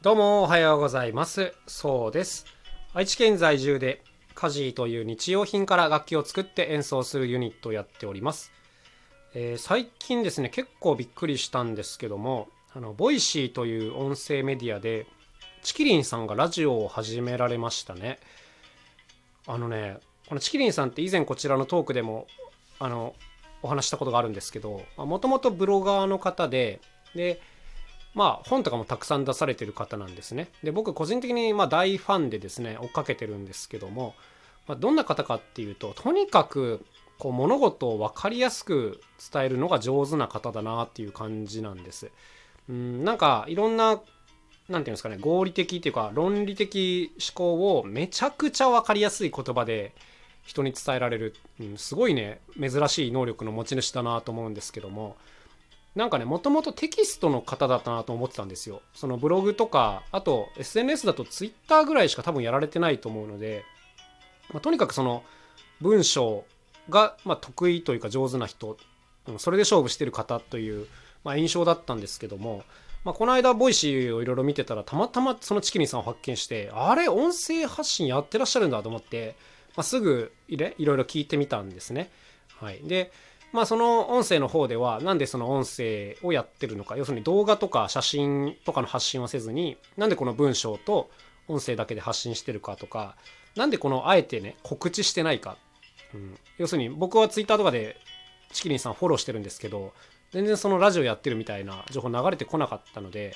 [0.00, 1.52] どうもおはようございます。
[1.66, 2.46] そうです。
[2.94, 4.00] 愛知県在住で
[4.32, 8.52] カジーという日用品から楽器を作って演奏するユニットをやっております。
[9.34, 15.08] えー最近ですね、結構びっくりしたんですけども、あの、 Voicy という音声メディアで、
[15.64, 18.20] ちきりんさんがラジオを始められましたね。
[19.48, 22.28] あのね、このちきりんさんって以前こちらのトークでも、
[22.78, 23.16] あの、
[23.62, 26.80] お話したことがあるんですけど、もともとブロガーの方で、
[27.16, 27.40] で、
[28.18, 30.48] まあ本とかもたくさん出されてる方なんですね。
[30.64, 34.16] で、僕個人的にまあ大ファンでですね、追っかけてるんですけども、
[34.66, 36.84] まあ、どんな方かっていうと、とにかく
[37.20, 39.00] こう物事を分かりやすく
[39.32, 42.10] 伝えるのが上手な方だなっていう感じなんです。
[42.68, 44.02] うん、なんかいろんな、なんてい
[44.74, 49.94] うんですかね、合理的っていうか論理的思考をめちゃくちゃ分かりやすい言葉で
[50.42, 55.16] 人に伝えられる、うん、すごいね、珍しい能力の持ち主だなと思うんですけども、
[55.98, 58.82] なんかね、もともとテキストの方だったなと思ってたんですよ。
[58.94, 63.64] そのブログとか、あと SNS だと Twitter ぐらいしか多分やられてないと思うので、
[64.52, 65.24] まあ、とにかくその
[65.80, 66.44] 文章
[66.88, 68.78] が、ま、得意というか上手な人、
[69.38, 70.86] それで勝負してる方という、
[71.24, 72.62] ま、印象だったんですけども、
[73.02, 79.34] まあ、この間 Voicy をいろいろ見てたらたまたまそのちきりんさんを発見してあれ音声発信やってらっしゃるんだと思って、
[79.76, 82.08] まあ、すぐいれいろいろ聞いてみたんですね。
[82.60, 83.10] はい、で
[83.52, 86.96] まあその音声の方ではなんでその音声をやってるのか。
[86.96, 91.10] 要するに動画とか写真とかの発信はせずになんでこの文章と
[91.48, 93.16] 音声だけで発信してるかとか。
[93.58, 95.56] なんでこのあえてね告知してないか、
[96.14, 97.96] うん、要するに僕はツイッターとかで
[98.52, 99.92] チキリンさんフォローしてるんですけど
[100.30, 103.34] 全然そのラジオやってるみたいな情報流れてこなかったので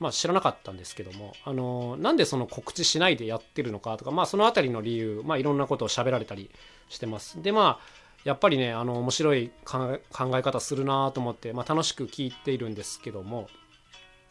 [0.00, 6.50] まあ知らなかったんですけどもあのなんでその告知しないでやってるのかとかまあそのあたりの理由まあいろんなことを喋られたり
[6.88, 7.42] してます。
[7.42, 9.98] でまあやっぱりねあの面白い考
[10.34, 13.48] え方するなと思って、まあ、楽しく聞いているんですけども、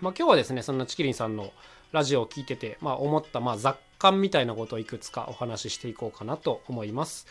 [0.00, 1.52] まあ、今日はですねそんなチキリンさんの
[1.92, 7.26] ラジオを聞いてて、まあ、思った、まあ、雑感みたいなことをいくつかお話ししていこうかなと思います。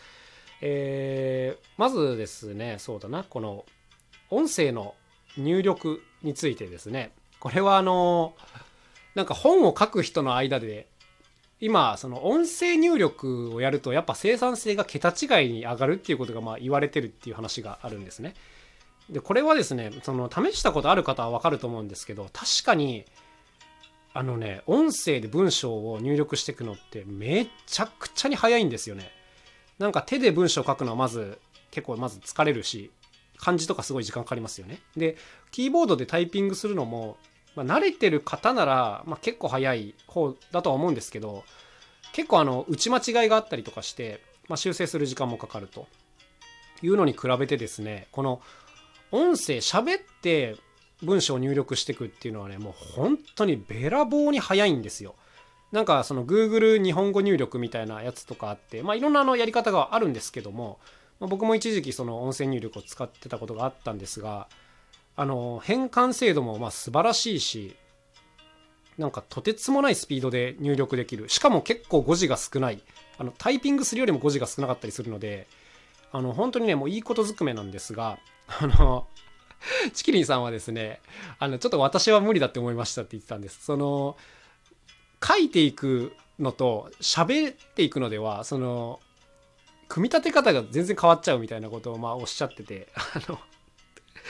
[0.62, 3.66] えーまずですねそうだなこの
[4.30, 4.94] 音声の
[5.36, 8.34] 入力についてですねこれはあの
[9.14, 10.88] なんか本を書く人の間で
[11.60, 18.34] 今その音声入力をやるとやっぱ生産性が桁違いに上がるっていうことがまあ言われてるっていう話があるんですね。
[19.08, 23.04] でこれはですねその試したことある方はわかると思うんですけど確かに
[24.12, 29.10] あのね音声で文章を入力していくのってめちゃくちゃに早いんですよね。
[29.78, 31.38] なんか手で文章を書くのはまず
[31.70, 32.90] 結構まず疲れるし
[33.38, 34.80] 漢字とかすごい時間かかりますよね。
[34.96, 35.16] で
[35.52, 37.16] キーボードでタイピングするのも
[37.56, 41.42] まあ、慣れてる方なら、まあ、結構早い方だとは思うんですけど
[42.12, 45.86] 結構あの打ち間違いがあったりとかして、まあ、修正する時間もかかると
[46.82, 48.40] いうのに比べてですねこの
[49.10, 50.56] 音声喋って
[51.02, 55.14] 文章を入力していくっていうのはねもう本当にべらぼうに早いんですよ。
[55.72, 60.78] なんかその Google 日本語入力みたいなやつとかあってまあいろんなあのやり方があるんですけども、
[61.20, 64.48] まあ、僕も一時期その音声入力を使ってたことがあったんですが
[65.16, 67.76] あの変換精度もまあ素晴らしいし
[68.98, 71.28] なんかとてつもないスピードで入力できる。
[71.28, 72.82] しかも結構誤字が少ない。
[73.18, 75.46] あのタイピングするよりも誤字が少なかったりするので
[76.12, 78.18] あの本当にねもういいことずくめなんですが
[78.60, 79.06] あの
[79.94, 81.00] チキリンさんはですね
[81.38, 83.64] あのちょっと私は無理だって思いましたって言ってたんです。
[83.64, 84.16] その
[85.26, 89.00] 書いていくのと喋っていくのではその
[89.88, 93.38] 組み立て方が全然変わっちゃうみたいなことをまあおっしゃっててあの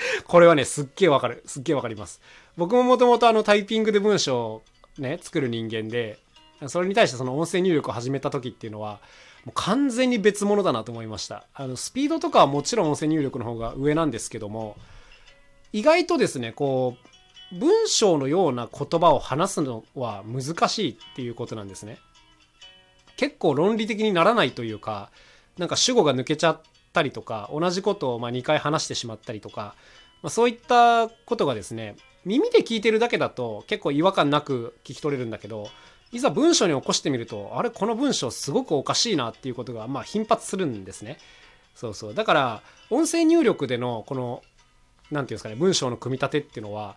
[0.26, 1.42] これはね、すっげえわかる。
[1.46, 2.20] すっげえわかります。
[2.56, 4.62] 僕ももともとあのタイピングで文章を
[4.98, 6.18] ね、作る人間で、
[6.68, 9.00] それに対してその音声入力を始めた時っていうのは、
[9.44, 11.44] もう完全に別物だなと思いました。
[11.54, 14.76] あの、スピードとかはもちろん音声入力の方が上なんですけども、
[15.72, 16.96] 意外とですね、こ
[17.52, 21.98] う、文章のような言葉を話すのは難しいっていうことなんですね。
[23.16, 25.10] 結構論理的にならないというか、
[25.58, 26.60] なんか主語が抜けちゃっ
[26.96, 29.74] たりとか同じことをま2回話してしまったりとか、
[30.22, 35.68] まあ、そういったことがですね耳で聞いてるだけだと結構違和感なく聞き取れるんだけど
[36.10, 41.18] いざ文章に起こしてみるとあれこの文章すごくおかしいなっていうことがまあ頻発するんですね。
[41.74, 42.15] そうそう。
[42.15, 44.42] だから音声入力でのこの
[45.10, 46.97] 何て言うんですかね文章の組み立てっていうのは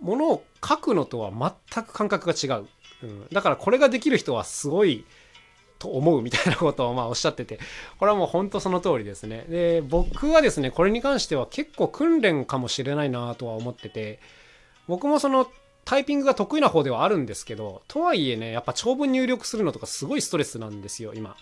[0.00, 2.66] ものを書くのとは全く感覚が違う、
[3.02, 5.04] うん、だからこれができる人はすごい
[5.80, 7.58] と思うみたいなことをまあおっしゃってて
[7.98, 14.20] これはもう本当その通りですねで僕はですねこれに関しては結構訓練かもしれないなとは思ってて
[14.86, 15.48] 僕もその
[15.84, 21.34] タイピングが得意な方ではあるんですけどとはいえねやっぱ長文入力するのとかすごいストレスなんですよ今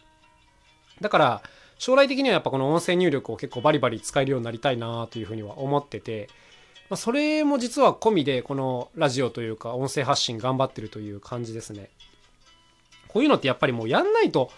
[1.00, 1.42] だから
[1.78, 6.28] 将来的にはやっぱこの音声入力を結構バリバリ使えるようになりたいなというふうには思ってて
[6.88, 11.90] まあ、それも実は込みでこのラジオというか音声発信頑張ってるという感じですね。
[13.08, 14.50] こういうのってやっぱりもうやんないと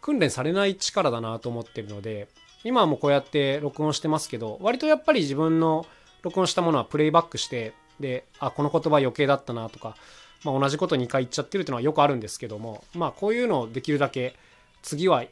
[0.00, 2.28] 訓練されない力だなと思ってるので
[2.64, 5.86] 今はもうこうやって録音してますけど割とやっぱり自分の
[6.22, 9.96] 録音したものはプレイバックしてであこの言葉余計だったなとか、
[10.44, 14.34] まあ、同じこと2回言っちゃってるっていうのはよくあるんですけどもまあこういうのをできるだけ
[14.82, 15.24] 次は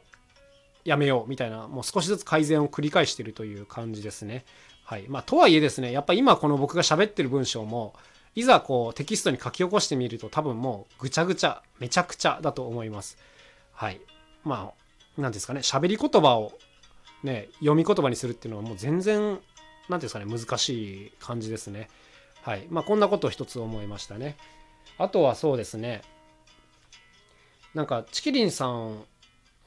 [0.83, 4.45] やめようみたいなもう少しずつ改善を繰り返してるという感じですね。
[4.83, 7.95] はいまあ、とはいえですねやっぱ今この僕が喋ってる文章も
[8.35, 13.17] いざこうテキストに書き起こしてみると多分もうぐちゃぐちゃめちゃくちゃだと思います。
[13.73, 14.01] はい。
[14.43, 16.53] まあ何ですかね喋り言葉を
[17.23, 19.39] ね読み言葉にするっていうのはもう全然
[19.89, 20.69] 何ですかね難し
[21.07, 21.89] い感じですね。
[22.43, 22.67] はい。
[22.69, 24.37] まあこんなことを一つ思いましたね。
[24.97, 26.01] あとはそうですね
[27.73, 29.03] なんかチキリンさん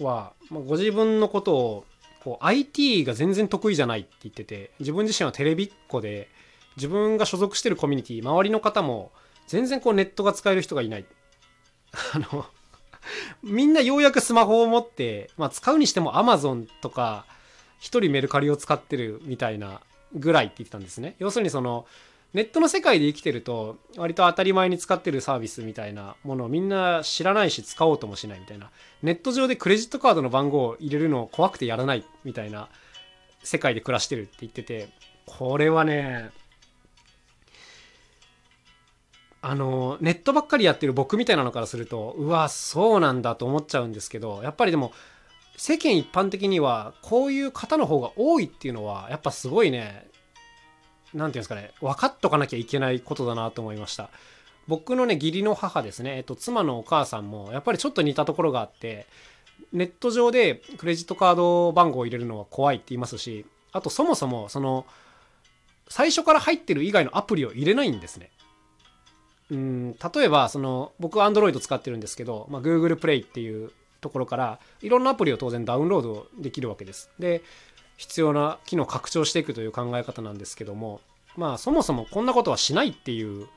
[0.00, 1.84] は、ま、ご自分のことを
[2.24, 6.28] こう IT が全然得意じゃないって言ってて自分自身はテレビっ子で
[6.78, 9.12] 自分が所属してるコミュニティ周りの方も
[9.46, 11.04] 全然こうネットが使える人がいない。
[12.14, 12.46] あの
[13.42, 17.24] みんなようやくスマホを持って、まあ、使うにしても Amazon とか
[17.78, 19.80] 一人メルカリを使ってるみたいな
[20.14, 21.16] ぐらいって言ってたんですね。
[21.18, 21.86] 要するにその
[22.34, 28.70] ネットの世界で生きてると割と当たり前に使ってるサービスみたいなものをみんな知らないし使おうともしないみたいな
[29.02, 32.68] ネット上でクレジットカードの番号を入れるのを怖くてやらないみたいな
[33.42, 34.90] 世界で暮らしてるって言ってて
[35.24, 36.30] これはね
[39.40, 44.92] あのネットばっかりやってる僕みたいなのからするとうわそうなんだと思っちゃうんですけどやっぱりでも
[45.56, 50.08] 世間一般的にはこういう方の方が多いっていうのはやっぱすごいね
[51.12, 54.10] 何て言うんですかね分かっとかなきゃいけないことだなと思いました。
[54.66, 59.06] 僕のね義理の母ですね、えっと、妻のお母さんもやっぱりちょっと似たところがあって
[59.72, 64.84] ネット上でクレジットカード番号を入れるのは怖いって言いますしあとそもそもその
[65.88, 68.30] 最初から入ってる以外のアプリを入れないんですね。
[69.50, 77.42] うん例えばその僕 Android 使ってるんですけど、まあ、Google Play っていうところからいろんなアプリを当然ダウンロードできるわけですで
[77.96, 81.00] 必要な機能を拡張していくという考え方なんですけども
[81.36, 83.48] まあそもそもこんなことはしないっていう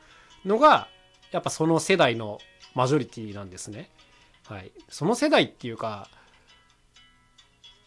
[0.46, 0.88] のが
[1.32, 2.40] やっぱその世代の
[2.74, 3.90] マジョリティなんですね。
[4.46, 6.10] はい、その世代っていうか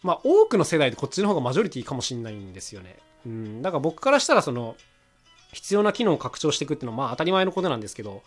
[0.01, 2.97] まあ多くの世代でこっちの方がマジョリティかもしんないんですよね。
[3.25, 4.75] うん、だから僕からしたらその
[5.55, 8.23] 必要な機能を拡張していくっていうのはまあ当たり前のことなんですけど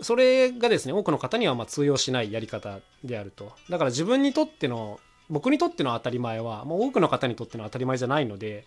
[0.00, 3.52] それがですね多くの方にはま通用しないやり方であると。
[3.68, 8.66] だから自分にとっての僕にとっての当たり前はもう多くの方にとっての当たり前じゃないので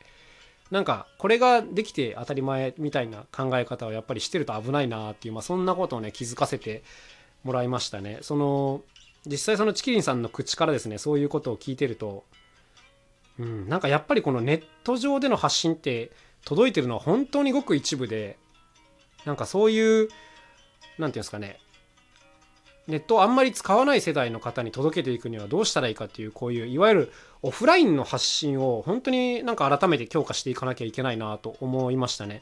[0.70, 6.84] なんかこれができて当たり前みたいな考え方をやっぱりしてると危ないなっていう、まあ、そんなことをね気づかせて
[7.44, 8.20] もらいましたね。
[8.22, 8.82] その
[9.26, 12.24] 実際そのチキリンさんの口からですねそういうことを聞いてると
[13.40, 16.12] うん、なんかやっぱりこのネット上での発信って
[16.48, 18.38] 届いてるのは本当にごく一部で
[19.26, 20.14] なんかそういう何て
[20.98, 21.60] 言うんですかね
[22.88, 27.12] ネットをあんまり使わない世代の方に届けていくにはどうしたらいいかっていうこういういわゆる
[27.42, 32.40] オフラインの発信を本当になんか改めて強化していかなきゃいけないなと思いましたね。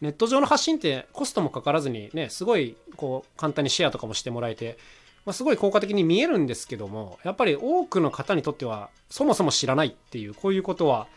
[0.00, 4.78] ネット上の発信ってコストもかからずにねすごいこう簡単にシェアとかもしてもらえて、
[5.26, 11.08] まあ、すごい効果的に見えるんですけどもやっぱり多くの方にとってはそもそも知らないっていうこういうことは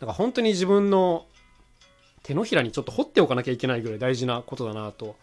[0.00, 1.26] なんか本当に自分の
[2.26, 5.14] 手のひらにちょっと掘っておかなきゃいけないぐらい大事なことだなと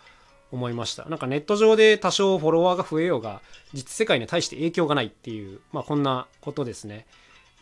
[0.54, 1.04] 思いました。
[1.10, 3.42] なんかネット上で多少フォロワーが増えようが
[3.74, 7.06] 実世界に対して影響がないっていうまあこんなことですね。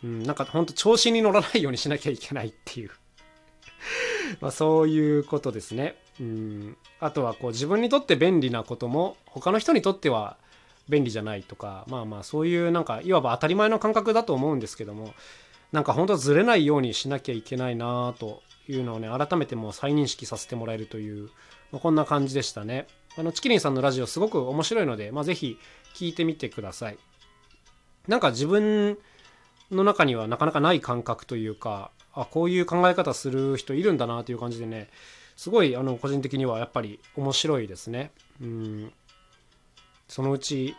[0.04, 2.90] うんなんかほんと調子に乗らないようにしなきゃいけないっていう。
[4.40, 5.96] まそういうことですね。
[6.20, 10.36] うんあとはこう自分にとって便利なことも他の人にとっては
[10.88, 15.14] 便利じゃないとかまあまあそういうなんかいわば当たり前の感覚だと思うんですけども
[15.72, 21.30] なんか本当ずれないようにしなきゃいけないなというのをね改めてもう再認識させてもらえるという
[21.72, 22.86] まあ、こんな感じでしたね。
[23.16, 25.58] あのチキリンさんのラジオすごく面白いので、まあ、ぜひ
[25.94, 26.98] 聞いてみてください。
[28.06, 28.98] なんか自分
[29.70, 34.90] の中にはなかなかない感覚というか、あ、こういう考え方する人いるんだなという感じでね、
[35.34, 38.12] すごいあの個人的にはやっぱり面白いですね。
[38.40, 38.92] うん。
[40.08, 40.76] そのうち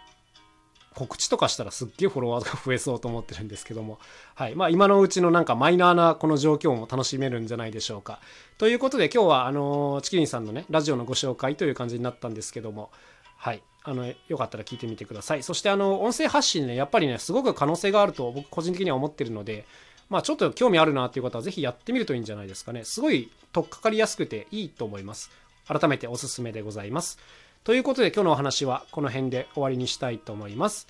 [0.93, 4.00] 告知とかしたらすっげえフォロワーが増えそうと思ってるんですけども、
[4.35, 4.55] はい。
[4.55, 8.19] まあ今のうちのなんかマイナーなこの状況も楽しめるんじゃないでしょうか。
[8.57, 12.91] ということで今日はあのチキリンさんのね、ラジオのご紹介という感じになったんですけども、
[13.38, 13.62] はい。
[13.85, 15.43] あの、よかったら聞いてみてください。
[15.43, 19.65] そしてあの、音声発信ね、やっぱりね、すごく可能性があると僕個人的には思ってるので、
[20.09, 22.83] まあちょっと興味あるなっていう方はぜひやってみるといいんじゃないですかね。
[22.83, 25.31] すごい取っかかりやすくていいと思います。
[25.67, 27.17] 改めておすすめでございます。
[27.63, 30.88] ということで今日のお話はこの辺で終わりにしたいと思います。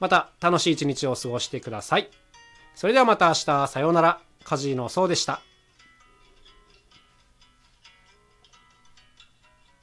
[0.00, 2.10] また楽しい一日を過ごしてください。
[2.74, 4.20] それではまた明日、さようなら。
[4.44, 5.40] カジーノそうでした。